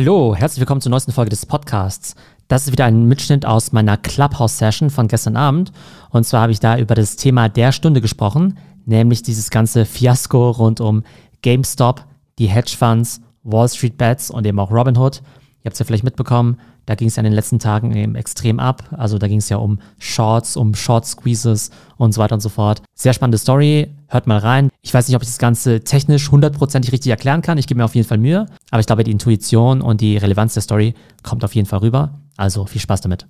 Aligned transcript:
Hallo, 0.00 0.34
herzlich 0.34 0.60
willkommen 0.60 0.80
zur 0.80 0.88
neuesten 0.88 1.12
Folge 1.12 1.28
des 1.28 1.44
Podcasts. 1.44 2.14
Das 2.48 2.64
ist 2.64 2.72
wieder 2.72 2.86
ein 2.86 3.04
Mitschnitt 3.04 3.44
aus 3.44 3.72
meiner 3.72 3.98
Clubhouse-Session 3.98 4.88
von 4.88 5.08
gestern 5.08 5.36
Abend. 5.36 5.72
Und 6.08 6.24
zwar 6.24 6.40
habe 6.40 6.52
ich 6.52 6.58
da 6.58 6.78
über 6.78 6.94
das 6.94 7.16
Thema 7.16 7.50
der 7.50 7.70
Stunde 7.70 8.00
gesprochen, 8.00 8.56
nämlich 8.86 9.22
dieses 9.22 9.50
ganze 9.50 9.84
Fiasko 9.84 10.52
rund 10.52 10.80
um 10.80 11.04
GameStop, 11.42 12.06
die 12.38 12.46
Hedgefonds, 12.46 13.20
Wall 13.42 13.68
Street 13.68 13.98
Bets 13.98 14.30
und 14.30 14.46
eben 14.46 14.58
auch 14.58 14.70
Robinhood. 14.70 15.16
Ihr 15.18 15.66
habt 15.66 15.74
es 15.74 15.80
ja 15.80 15.84
vielleicht 15.84 16.04
mitbekommen, 16.04 16.56
da 16.86 16.94
ging 16.94 17.08
es 17.08 17.16
ja 17.16 17.20
in 17.20 17.24
den 17.24 17.34
letzten 17.34 17.58
Tagen 17.58 17.94
eben 17.94 18.14
extrem 18.14 18.58
ab. 18.58 18.82
Also 18.92 19.18
da 19.18 19.28
ging 19.28 19.40
es 19.40 19.50
ja 19.50 19.58
um 19.58 19.80
Shorts, 19.98 20.56
um 20.56 20.74
Short 20.74 21.04
Squeezes 21.04 21.70
und 21.98 22.14
so 22.14 22.22
weiter 22.22 22.36
und 22.36 22.40
so 22.40 22.48
fort. 22.48 22.80
Sehr 22.94 23.12
spannende 23.12 23.36
Story. 23.36 23.90
Hört 24.10 24.26
mal 24.26 24.38
rein. 24.38 24.70
Ich 24.82 24.92
weiß 24.92 25.06
nicht, 25.06 25.14
ob 25.14 25.22
ich 25.22 25.28
das 25.28 25.38
Ganze 25.38 25.84
technisch 25.84 26.32
hundertprozentig 26.32 26.92
richtig 26.92 27.10
erklären 27.10 27.42
kann. 27.42 27.58
Ich 27.58 27.68
gebe 27.68 27.78
mir 27.78 27.84
auf 27.84 27.94
jeden 27.94 28.08
Fall 28.08 28.18
Mühe. 28.18 28.46
Aber 28.70 28.80
ich 28.80 28.86
glaube, 28.86 29.04
die 29.04 29.12
Intuition 29.12 29.80
und 29.80 30.00
die 30.00 30.16
Relevanz 30.16 30.54
der 30.54 30.62
Story 30.62 30.94
kommt 31.22 31.44
auf 31.44 31.54
jeden 31.54 31.68
Fall 31.68 31.78
rüber. 31.78 32.18
Also 32.36 32.66
viel 32.66 32.80
Spaß 32.80 33.02
damit. 33.02 33.26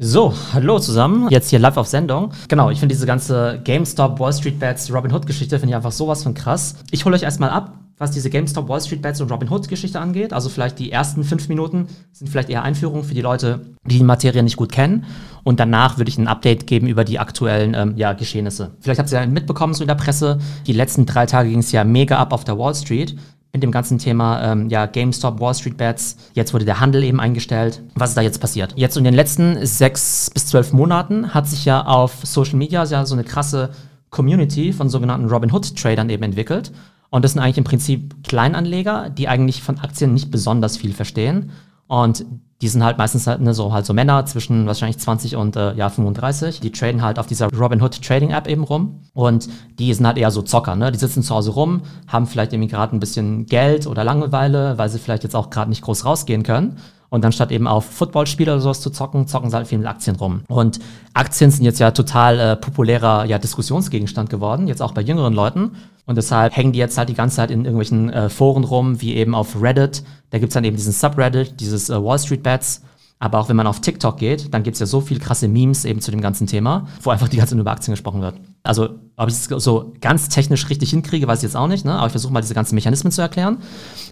So, 0.00 0.32
hallo 0.52 0.78
zusammen. 0.78 1.26
Jetzt 1.28 1.50
hier 1.50 1.58
live 1.58 1.76
auf 1.76 1.88
Sendung. 1.88 2.30
Genau, 2.46 2.70
ich 2.70 2.78
finde 2.78 2.94
diese 2.94 3.04
ganze 3.04 3.60
GameStop, 3.64 4.20
Wall 4.20 4.32
Street 4.32 4.60
Bets, 4.60 4.94
Robin 4.94 5.12
Hood 5.12 5.26
Geschichte 5.26 5.58
finde 5.58 5.72
ich 5.72 5.74
einfach 5.74 5.90
sowas 5.90 6.22
von 6.22 6.34
krass. 6.34 6.76
Ich 6.92 7.04
hole 7.04 7.16
euch 7.16 7.24
erstmal 7.24 7.50
ab, 7.50 7.80
was 7.96 8.12
diese 8.12 8.30
GameStop, 8.30 8.68
Wall 8.68 8.80
Street 8.80 9.02
Bets 9.02 9.20
und 9.20 9.32
Robin 9.32 9.50
Hood 9.50 9.66
Geschichte 9.66 9.98
angeht. 9.98 10.32
Also 10.32 10.50
vielleicht 10.50 10.78
die 10.78 10.92
ersten 10.92 11.24
fünf 11.24 11.48
Minuten 11.48 11.88
sind 12.12 12.28
vielleicht 12.28 12.48
eher 12.48 12.62
Einführungen 12.62 13.02
für 13.02 13.14
die 13.14 13.22
Leute, 13.22 13.74
die 13.86 13.98
die 13.98 14.04
Materie 14.04 14.44
nicht 14.44 14.56
gut 14.56 14.70
kennen. 14.70 15.04
Und 15.42 15.58
danach 15.58 15.98
würde 15.98 16.10
ich 16.10 16.18
ein 16.18 16.28
Update 16.28 16.68
geben 16.68 16.86
über 16.86 17.02
die 17.02 17.18
aktuellen 17.18 17.74
ähm, 17.74 17.94
ja, 17.96 18.12
Geschehnisse. 18.12 18.76
Vielleicht 18.78 19.00
habt 19.00 19.10
ihr 19.10 19.20
ja 19.20 19.26
mitbekommen, 19.26 19.74
so 19.74 19.82
in 19.82 19.88
der 19.88 19.96
Presse, 19.96 20.38
die 20.68 20.74
letzten 20.74 21.06
drei 21.06 21.26
Tage 21.26 21.50
ging 21.50 21.58
es 21.58 21.72
ja 21.72 21.82
mega 21.82 22.18
ab 22.18 22.32
auf 22.32 22.44
der 22.44 22.56
Wall 22.56 22.76
Street 22.76 23.16
mit 23.52 23.62
dem 23.62 23.70
ganzen 23.70 23.98
Thema 23.98 24.42
ähm, 24.42 24.68
ja, 24.68 24.86
GameStop, 24.86 25.40
Wall 25.40 25.54
Street 25.54 25.76
Bets. 25.76 26.16
Jetzt 26.34 26.52
wurde 26.52 26.64
der 26.64 26.80
Handel 26.80 27.02
eben 27.02 27.20
eingestellt. 27.20 27.82
Was 27.94 28.10
ist 28.10 28.16
da 28.16 28.20
jetzt 28.20 28.40
passiert? 28.40 28.74
Jetzt 28.76 28.96
in 28.96 29.04
den 29.04 29.14
letzten 29.14 29.64
sechs 29.64 30.30
bis 30.30 30.46
zwölf 30.46 30.72
Monaten 30.72 31.34
hat 31.34 31.46
sich 31.46 31.64
ja 31.64 31.84
auf 31.84 32.20
Social 32.24 32.56
Media 32.56 32.84
ja 32.84 33.06
so 33.06 33.14
eine 33.14 33.24
krasse 33.24 33.70
Community 34.10 34.72
von 34.72 34.88
sogenannten 34.88 35.28
Robinhood-Tradern 35.28 36.10
eben 36.10 36.22
entwickelt. 36.22 36.72
Und 37.10 37.24
das 37.24 37.32
sind 37.32 37.42
eigentlich 37.42 37.58
im 37.58 37.64
Prinzip 37.64 38.22
Kleinanleger, 38.22 39.08
die 39.10 39.28
eigentlich 39.28 39.62
von 39.62 39.78
Aktien 39.78 40.12
nicht 40.12 40.30
besonders 40.30 40.76
viel 40.76 40.92
verstehen. 40.92 41.50
Und 41.86 42.26
die 42.60 42.68
sind 42.68 42.82
halt 42.82 42.98
meistens 42.98 43.26
halt, 43.26 43.40
ne, 43.40 43.54
so, 43.54 43.72
halt 43.72 43.86
so 43.86 43.94
Männer 43.94 44.26
zwischen 44.26 44.66
wahrscheinlich 44.66 44.98
20 44.98 45.36
und 45.36 45.54
äh, 45.54 45.74
ja, 45.74 45.88
35. 45.88 46.58
Die 46.60 46.72
traden 46.72 47.02
halt 47.02 47.18
auf 47.18 47.26
dieser 47.26 47.48
Robinhood 47.52 48.02
Trading 48.02 48.30
App 48.30 48.48
eben 48.48 48.64
rum. 48.64 49.00
Und 49.14 49.48
die 49.78 49.94
sind 49.94 50.06
halt 50.06 50.18
eher 50.18 50.32
so 50.32 50.42
Zocker, 50.42 50.74
ne? 50.74 50.90
Die 50.90 50.98
sitzen 50.98 51.22
zu 51.22 51.34
Hause 51.34 51.52
rum, 51.52 51.82
haben 52.08 52.26
vielleicht 52.26 52.52
irgendwie 52.52 52.70
gerade 52.70 52.96
ein 52.96 53.00
bisschen 53.00 53.46
Geld 53.46 53.86
oder 53.86 54.02
Langeweile, 54.02 54.76
weil 54.76 54.88
sie 54.88 54.98
vielleicht 54.98 55.22
jetzt 55.22 55.36
auch 55.36 55.50
gerade 55.50 55.70
nicht 55.70 55.82
groß 55.82 56.04
rausgehen 56.04 56.42
können. 56.42 56.78
Und 57.10 57.24
dann 57.24 57.32
statt 57.32 57.52
eben 57.52 57.66
auf 57.66 57.86
Footballspiele 57.86 58.52
oder 58.52 58.60
sowas 58.60 58.80
zu 58.80 58.90
zocken, 58.90 59.26
zocken 59.28 59.50
sie 59.50 59.56
halt 59.56 59.66
viel 59.66 59.78
mit 59.78 59.86
Aktien 59.86 60.16
rum. 60.16 60.42
Und 60.48 60.78
Aktien 61.14 61.50
sind 61.50 61.64
jetzt 61.64 61.78
ja 61.78 61.92
total 61.92 62.38
äh, 62.38 62.56
populärer 62.56 63.24
ja, 63.24 63.38
Diskussionsgegenstand 63.38 64.28
geworden, 64.28 64.68
jetzt 64.68 64.82
auch 64.82 64.92
bei 64.92 65.00
jüngeren 65.00 65.32
Leuten. 65.32 65.76
Und 66.08 66.16
deshalb 66.16 66.56
hängen 66.56 66.72
die 66.72 66.78
jetzt 66.78 66.96
halt 66.96 67.10
die 67.10 67.14
ganze 67.14 67.36
Zeit 67.36 67.50
in 67.50 67.66
irgendwelchen 67.66 68.08
äh, 68.08 68.30
Foren 68.30 68.64
rum, 68.64 69.02
wie 69.02 69.14
eben 69.14 69.34
auf 69.34 69.60
Reddit. 69.60 70.02
Da 70.30 70.38
gibt's 70.38 70.54
dann 70.54 70.64
eben 70.64 70.74
diesen 70.74 70.94
Subreddit, 70.94 71.60
dieses 71.60 71.90
äh, 71.90 72.02
Wall 72.02 72.18
Street 72.18 72.42
Bets. 72.42 72.82
Aber 73.18 73.38
auch 73.38 73.50
wenn 73.50 73.56
man 73.56 73.66
auf 73.66 73.82
TikTok 73.82 74.16
geht, 74.16 74.54
dann 74.54 74.62
gibt's 74.62 74.80
ja 74.80 74.86
so 74.86 75.02
viel 75.02 75.18
krasse 75.18 75.48
Memes 75.48 75.84
eben 75.84 76.00
zu 76.00 76.10
dem 76.10 76.22
ganzen 76.22 76.46
Thema, 76.46 76.88
wo 77.02 77.10
einfach 77.10 77.28
die 77.28 77.36
ganze 77.36 77.54
Zeit 77.54 77.60
über 77.60 77.72
Aktien 77.72 77.92
gesprochen 77.92 78.22
wird. 78.22 78.36
Also, 78.62 78.90
ob 79.16 79.28
ich 79.28 79.34
es 79.34 79.44
so 79.44 79.94
ganz 80.00 80.28
technisch 80.28 80.68
richtig 80.68 80.90
hinkriege, 80.90 81.26
weiß 81.26 81.38
ich 81.38 81.44
jetzt 81.44 81.56
auch 81.56 81.68
nicht, 81.68 81.84
ne? 81.84 81.94
aber 81.94 82.06
ich 82.06 82.12
versuche 82.12 82.32
mal 82.32 82.40
diese 82.40 82.54
ganzen 82.54 82.74
Mechanismen 82.74 83.10
zu 83.10 83.22
erklären. 83.22 83.58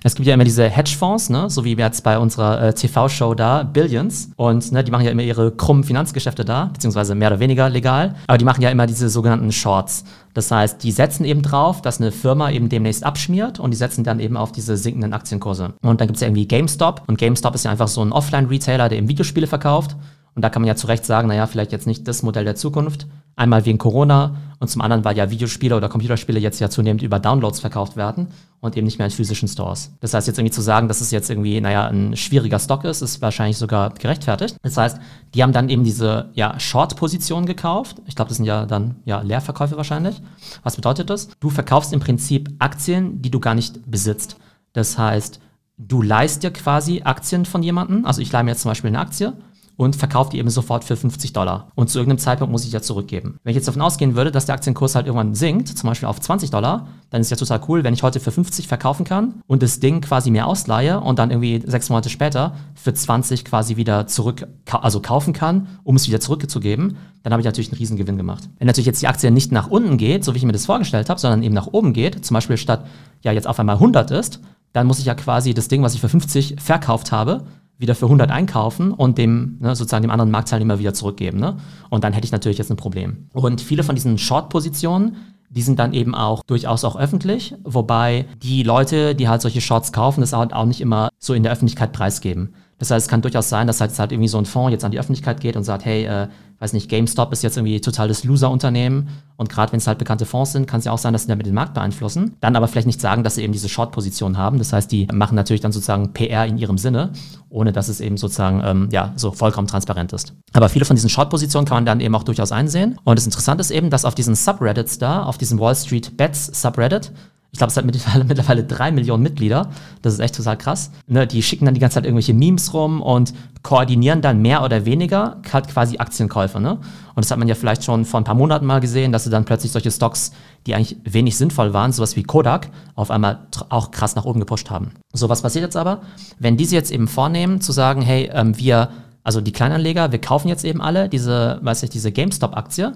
Es 0.03 0.15
gibt 0.15 0.27
ja 0.27 0.35
immer 0.35 0.45
diese 0.45 0.69
Hedgefonds, 0.69 1.31
ne? 1.31 1.51
so 1.51 1.65
wie 1.65 1.75
jetzt 1.77 2.03
bei 2.03 2.19
unserer 2.19 2.63
äh, 2.63 2.75
TV-Show 2.75 3.35
da, 3.35 3.63
Billions. 3.63 4.31
Und 4.37 4.73
ne, 4.73 4.83
die 4.83 4.91
machen 4.91 5.05
ja 5.05 5.11
immer 5.11 5.23
ihre 5.23 5.53
krummen 5.53 5.85
Finanzgeschäfte 5.85 6.45
da, 6.45 6.71
beziehungsweise 6.73 7.15
mehr 7.15 7.29
oder 7.29 7.41
weniger 7.41 7.69
legal. 7.69 8.17
Aber 8.27 8.39
die 8.39 8.45
machen 8.45 8.63
ja 8.63 8.71
immer 8.71 8.87
diese 8.87 9.09
sogenannten 9.09 9.53
Shorts. 9.53 10.05
Das 10.33 10.51
heißt, 10.51 10.83
die 10.83 10.93
setzen 10.93 11.25
eben 11.25 11.43
drauf, 11.43 11.83
dass 11.83 12.01
eine 12.01 12.13
Firma 12.13 12.51
eben 12.51 12.69
demnächst 12.69 13.05
abschmiert 13.05 13.59
und 13.59 13.71
die 13.71 13.77
setzen 13.77 14.05
dann 14.05 14.21
eben 14.21 14.37
auf 14.37 14.53
diese 14.53 14.77
sinkenden 14.77 15.13
Aktienkurse. 15.13 15.75
Und 15.83 16.01
dann 16.01 16.09
gibt 16.09 16.17
es 16.17 16.21
ja 16.21 16.29
irgendwie 16.29 16.47
GameStop. 16.49 17.03
Und 17.07 17.19
GameStop 17.19 17.55
ist 17.55 17.65
ja 17.65 17.71
einfach 17.71 17.89
so 17.89 18.03
ein 18.03 18.13
Offline-Retailer, 18.13 18.89
der 18.89 18.99
eben 18.99 19.09
Videospiele 19.09 19.47
verkauft. 19.47 19.97
Und 20.37 20.43
da 20.43 20.51
kann 20.51 20.61
man 20.61 20.69
ja 20.69 20.77
zu 20.77 20.87
Recht 20.87 21.07
sagen, 21.07 21.29
naja, 21.29 21.47
vielleicht 21.47 21.73
jetzt 21.73 21.87
nicht 21.87 22.07
das 22.07 22.23
Modell 22.23 22.45
der 22.45 22.55
Zukunft. 22.55 23.07
Einmal 23.37 23.65
wegen 23.65 23.79
Corona 23.79 24.37
und 24.61 24.69
zum 24.69 24.83
anderen, 24.83 25.03
weil 25.03 25.17
ja 25.17 25.31
Videospiele 25.31 25.75
oder 25.75 25.89
Computerspiele 25.89 26.39
jetzt 26.39 26.61
ja 26.61 26.69
zunehmend 26.69 27.03
über 27.03 27.19
Downloads 27.19 27.61
verkauft 27.61 27.97
werden 27.97 28.29
und 28.61 28.77
eben 28.77 28.85
nicht 28.85 28.99
mehr 28.99 29.07
in 29.07 29.11
physischen 29.11 29.49
Stores. 29.49 29.95
Das 30.01 30.13
heißt, 30.13 30.27
jetzt 30.27 30.39
irgendwie 30.39 30.53
zu 30.53 30.61
sagen, 30.61 30.89
dass 30.89 31.01
es 31.01 31.11
jetzt 31.11 31.31
irgendwie, 31.31 31.59
naja, 31.61 31.87
ein 31.87 32.17
schwieriger 32.17 32.59
Stock 32.59 32.85
ist, 32.85 33.01
ist 33.01 33.23
wahrscheinlich 33.23 33.57
sogar 33.57 33.91
gerechtfertigt. 33.95 34.57
Das 34.63 34.77
heißt, 34.77 34.99
die 35.35 35.43
haben 35.43 35.53
dann 35.53 35.71
eben 35.71 35.85
diese 35.85 36.29
ja, 36.35 36.61
Short-Position 36.61 37.47
gekauft. 37.47 38.03
Ich 38.05 38.15
glaube, 38.15 38.29
das 38.29 38.37
sind 38.37 38.47
ja 38.47 38.67
dann 38.67 38.97
ja, 39.07 39.23
Leerverkäufe 39.23 39.79
wahrscheinlich. 39.79 40.21
Was 40.65 40.77
bedeutet 40.77 41.09
das? 41.09 41.29
Du 41.41 41.49
verkaufst 41.49 41.95
im 41.95 42.01
Prinzip 42.01 42.51
Aktien, 42.59 43.23
die 43.23 43.31
du 43.31 43.41
gar 43.41 43.55
nicht 43.55 43.91
besitzt. 43.91 44.37
Das 44.75 44.99
heißt, 44.99 45.41
du 45.79 46.03
leihst 46.03 46.43
dir 46.43 46.51
quasi 46.51 47.01
Aktien 47.05 47.47
von 47.47 47.63
jemandem. 47.63 48.05
Also 48.05 48.21
ich 48.21 48.31
leihe 48.31 48.45
mir 48.45 48.51
jetzt 48.51 48.63
zum 48.63 48.71
Beispiel 48.71 48.89
eine 48.89 49.01
Aktie 49.01 49.33
und 49.77 49.97
verkauft 49.97 50.33
die 50.33 50.39
eben 50.39 50.51
sofort 50.51 50.85
für 50.85 50.97
50 50.97 51.33
Dollar. 51.33 51.71
Und 51.75 51.91
zu 51.91 51.99
irgendeinem 51.99 52.19
Zeitpunkt 52.19 52.53
muss 52.53 52.65
ich 52.65 52.73
ja 52.73 52.81
zurückgeben. 52.81 53.39
Wenn 53.43 53.51
ich 53.51 53.57
jetzt 53.57 53.69
davon 53.69 53.83
ausgehen 53.83 54.17
würde, 54.17 54.31
dass 54.31 54.47
der 54.47 54.55
Aktienkurs 54.55 54.95
halt 54.95 55.07
irgendwann 55.07 55.35
sinkt, 55.35 55.69
zum 55.69 55.89
Beispiel 55.89 56.09
auf 56.09 56.21
20 56.21 56.51
Dollar, 56.51 56.89
dann 57.11 57.21
ist 57.21 57.31
ja 57.31 57.37
total 57.37 57.61
cool, 57.69 57.85
wenn 57.85 57.95
ich 57.95 58.03
heute 58.03 58.21
für 58.21 58.31
50 58.31 58.69
verkaufen 58.69 59.05
kann 59.05 59.43
und 59.47 59.63
das 59.63 59.81
Ding 59.81 60.01
quasi 60.01 60.31
mir 60.31 60.47
ausleihe 60.47 61.01
und 61.01 61.19
dann 61.19 61.31
irgendwie 61.31 61.63
sechs 61.67 61.89
Monate 61.89 62.09
später 62.09 62.55
für 62.75 62.95
20 62.95 63.45
quasi 63.45 63.77
wieder 63.77 64.07
zurück, 64.07 64.47
also 64.71 65.01
kaufen 65.01 65.33
kann, 65.33 65.69
um 65.85 65.97
es 65.97 66.09
wieder 66.09 66.21
zurückzugeben, 66.21 66.97
dann 67.23 67.33
habe 67.33 67.41
ich 67.41 67.47
natürlich 67.47 67.71
einen 67.71 67.79
riesen 67.79 67.97
Gewinn 67.97 68.17
gemacht. 68.17 68.49
Wenn 68.59 68.67
natürlich 68.67 68.87
jetzt 68.87 69.03
die 69.03 69.09
Aktie 69.09 69.31
nicht 69.31 69.53
nach 69.53 69.69
unten 69.69 69.99
geht, 69.99 70.25
so 70.25 70.35
wie 70.35 70.39
ich 70.39 70.45
mir 70.45 70.53
das 70.53 70.67
vorgestellt 70.67 71.11
habe, 71.11 71.21
sondern 71.21 71.43
eben 71.43 71.55
nach 71.55 71.67
oben 71.67 71.93
geht, 71.93 72.25
zum 72.25 72.35
Beispiel 72.35 72.57
statt 72.57 72.87
ja 73.23 73.33
jetzt 73.33 73.47
auf 73.47 73.59
einmal 73.59 73.77
100 73.77 74.11
ist, 74.11 74.41
dann 74.73 74.87
muss 74.87 74.99
ich 74.99 75.07
ja 75.07 75.15
quasi 75.15 75.55
das 75.55 75.69
Ding, 75.69 75.83
was 75.83 75.95
ich 75.95 76.01
für 76.01 76.09
50 76.09 76.57
verkauft 76.59 77.11
habe, 77.11 77.45
wieder 77.79 77.95
für 77.95 78.07
100 78.07 78.31
einkaufen 78.31 78.93
und 78.93 79.19
dem 79.19 79.59
ne, 79.61 79.77
sozusagen 79.77 80.03
dem 80.03 80.11
anderen 80.11 80.31
Marktteilnehmer 80.31 80.79
wieder 80.79 80.95
zurückgeben. 80.95 81.39
Ne? 81.39 81.57
Und 81.91 82.05
dann 82.05 82.13
hätte 82.13 82.25
ich 82.25 82.33
natürlich 82.33 82.59
jetzt 82.59 82.71
ein 82.71 82.77
Problem. 82.77 83.29
Und 83.33 83.61
viele 83.61 83.83
von 83.83 83.95
diesen 83.95 84.19
Short-Positionen, 84.19 85.17
die 85.51 85.63
sind 85.63 85.79
dann 85.79 85.93
eben 85.93 86.15
auch 86.15 86.43
durchaus 86.43 86.85
auch 86.85 86.97
öffentlich, 86.97 87.55
wobei 87.65 88.27
die 88.43 88.63
Leute, 88.63 89.15
die 89.15 89.29
halt 89.29 89.43
solche 89.43 89.61
Shorts 89.61 89.93
kaufen, 89.93 90.21
das 90.21 90.35
auch 90.35 90.65
nicht 90.65 90.81
immer 90.81 91.11
so 91.19 91.35
in 91.35 91.43
der 91.43 91.53
Öffentlichkeit 91.53 91.93
preisgeben. 91.93 92.55
Das 92.79 92.91
heißt, 92.91 93.07
es 93.07 93.09
kann 93.09 93.23
durchaus 93.23 93.49
sein, 93.49 93.67
dass 93.67 93.81
halt, 93.81 93.99
halt 93.99 94.13
irgendwie 94.13 94.29
so 94.29 94.39
ein 94.39 94.45
Fonds 94.45 94.73
jetzt 94.73 94.85
an 94.85 94.91
die 94.91 94.99
Öffentlichkeit 94.99 95.41
geht 95.41 95.57
und 95.57 95.65
sagt, 95.65 95.85
hey, 95.85 96.05
äh, 96.05 96.29
weiß 96.59 96.73
nicht, 96.73 96.89
GameStop 96.89 97.33
ist 97.33 97.43
jetzt 97.43 97.57
irgendwie 97.57 97.81
total 97.81 98.09
das 98.09 98.25
Loser-Unternehmen 98.25 99.09
und 99.37 99.49
gerade 99.49 99.73
wenn 99.73 99.79
es 99.79 99.87
halt 99.87 99.99
bekannte 99.99 100.25
Fonds 100.25 100.53
sind, 100.53 100.67
kann 100.67 100.79
es 100.79 100.87
ja 100.87 100.93
auch 100.93 100.99
sein, 100.99 101.13
dass 101.13 101.23
sie 101.23 101.29
damit 101.29 101.47
den 101.47 101.55
Markt 101.55 101.75
beeinflussen. 101.75 102.37
Dann 102.41 102.57
aber 102.57 102.69
vielleicht 102.69 102.87
nicht 102.87 103.01
sagen, 103.01 103.23
dass 103.23 103.35
sie 103.35 103.43
eben 103.43 103.53
diese 103.53 103.69
Short-Position 103.69 104.39
haben. 104.39 104.59
Das 104.59 104.73
heißt, 104.73 104.91
die 104.91 105.07
machen 105.13 105.35
natürlich 105.35 105.61
dann 105.61 105.73
sozusagen 105.73 106.13
PR 106.13 106.47
in 106.47 106.57
ihrem 106.57 106.79
Sinne, 106.79 107.13
ohne 107.51 107.73
dass 107.73 107.89
es 107.89 108.01
eben 108.01 108.17
sozusagen 108.17 108.63
ähm, 108.65 108.89
ja 108.91 109.13
so 109.17 109.33
vollkommen 109.33 109.67
transparent 109.69 110.13
ist. 110.13 110.35
Aber 110.53 110.69
viele 110.69 110.85
von 110.85 110.97
diesen 110.97 111.11
Short-Positionen 111.11 111.67
kann 111.67 111.77
man 111.77 111.87
dann 111.87 112.01
eben 112.01 112.15
auch 112.15 112.25
durchaus 112.25 112.53
einsehen. 112.53 112.99
Und 113.05 113.19
das 113.19 113.27
Interessante 113.27 113.61
ist 113.61 113.71
eben, 113.71 113.91
dass 113.91 114.05
auf 114.05 114.15
diesen 114.15 114.35
Subreddits 114.35 114.99
da, 114.99 115.25
auf 115.25 115.37
diesem 115.37 115.59
Wall 115.59 115.75
Street 115.75 116.17
Bets 116.17 116.61
Subreddit, 116.61 117.13
ich 117.57 117.59
glaube, 117.59 117.71
es 117.71 117.77
hat 117.79 117.87
mittlerweile, 118.29 118.65
drei 118.65 118.91
Millionen 118.93 119.23
Mitglieder. 119.23 119.71
Das 120.03 120.13
ist 120.13 120.21
echt 120.21 120.37
total 120.37 120.59
krass. 120.59 120.91
Ne, 121.07 121.27
die 121.27 121.43
schicken 121.43 121.65
dann 121.65 121.73
die 121.73 121.81
ganze 121.81 121.95
Zeit 121.95 122.05
irgendwelche 122.05 122.35
Memes 122.35 122.75
rum 122.75 123.01
und 123.01 123.33
koordinieren 123.63 124.21
dann 124.21 124.43
mehr 124.43 124.63
oder 124.63 124.85
weniger 124.85 125.41
halt 125.51 125.69
quasi 125.69 125.97
Aktienkäufe. 125.97 126.61
Ne? 126.61 126.73
Und 126.73 127.25
das 127.25 127.31
hat 127.31 127.39
man 127.39 127.49
ja 127.49 127.55
vielleicht 127.55 127.83
schon 127.83 128.05
vor 128.05 128.21
ein 128.21 128.25
paar 128.25 128.35
Monaten 128.35 128.67
mal 128.67 128.81
gesehen, 128.81 129.11
dass 129.11 129.25
sie 129.25 129.31
dann 129.31 129.47
plötzlich 129.47 129.73
solche 129.73 129.91
Stocks, 129.91 130.33
die 130.67 130.75
eigentlich 130.75 130.99
wenig 131.05 131.39
sinnvoll 131.39 131.73
waren, 131.73 131.93
sowas 131.93 132.15
wie 132.15 132.25
Kodak, 132.25 132.69
auf 132.95 133.11
einmal 133.11 133.47
auch 133.71 133.91
krass 133.91 134.17
nach 134.17 134.27
oben 134.27 134.41
gepusht 134.41 134.69
haben. 134.69 134.91
So, 135.15 135.31
was 135.31 135.41
passiert 135.41 135.65
jetzt 135.65 135.79
aber? 135.79 136.03
Wenn 136.39 136.59
diese 136.59 136.75
jetzt 136.75 136.91
eben 136.91 137.09
vornehmen, 137.09 137.63
zu 137.63 137.73
sagen, 137.73 138.03
hey, 138.03 138.29
ähm, 138.35 138.59
wir, 138.59 138.91
also 139.25 139.41
die 139.41 139.53
Kleinanleger, 139.53 140.13
wir 140.13 140.21
kaufen 140.21 140.49
jetzt 140.49 140.65
eben 140.67 140.83
alle 140.83 141.09
diese, 141.09 141.59
weiß 141.63 141.85
ich, 141.85 141.91
diese 141.91 142.13
GameStop-Aktie, 142.13 142.93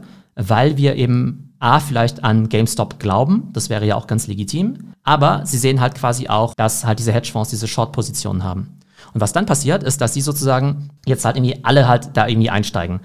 weil 0.49 0.77
wir 0.77 0.97
eben 0.97 1.55
A, 1.59 1.79
vielleicht 1.79 2.25
an 2.25 2.49
GameStop 2.49 2.99
glauben, 2.99 3.51
das 3.53 3.69
wäre 3.69 3.87
ja 3.87 3.97
auch 3.97 4.07
ganz 4.07 4.27
legitim, 4.27 4.95
aber 5.05 5.45
sie 5.45 5.59
sehen 5.59 5.81
halt 5.81 5.95
quasi 5.95 6.29
auch, 6.29 6.55
dass 6.55 6.87
halt 6.87 6.99
diese 6.99 7.13
Hedgefonds 7.13 7.51
diese 7.51 7.69
Short-Positionen 7.69 8.43
haben. 8.43 8.79
Und 9.13 9.21
was 9.21 9.33
dann 9.33 9.47
passiert, 9.47 9.83
ist, 9.83 10.01
dass 10.01 10.15
sie 10.15 10.21
sozusagen 10.21 10.91
jetzt 11.07 11.25
halt 11.25 11.37
irgendwie 11.37 11.65
alle 11.65 11.87
halt 11.87 12.11
da 12.17 12.27
irgendwie 12.27 12.51
einsteigen. 12.51 13.01